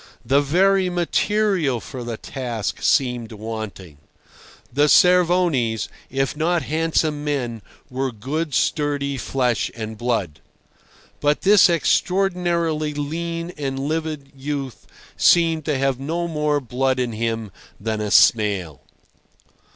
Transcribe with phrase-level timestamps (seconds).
[0.25, 3.99] The very material for the task seemed wanting.
[4.73, 10.39] The Cervonis, if not handsome men, were good sturdy flesh and blood.
[11.19, 14.87] But this extraordinarily lean and livid youth
[15.17, 18.81] seemed to have no more blood in him than a snail.